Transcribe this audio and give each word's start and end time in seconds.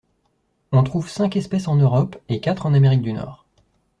On 0.71 0.81
trouve 0.81 1.07
cinq 1.11 1.35
espèces 1.35 1.67
en 1.67 1.75
Europe 1.75 2.19
et 2.27 2.39
quatre 2.41 2.65
en 2.65 2.73
Amérique 2.73 3.03
du 3.03 3.13
Nord. 3.13 3.45